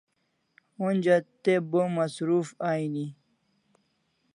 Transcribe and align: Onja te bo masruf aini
Onja 0.87 1.17
te 1.43 1.53
bo 1.69 1.81
masruf 1.95 2.47
aini 2.69 3.05